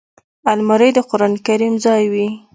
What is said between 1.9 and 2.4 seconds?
وي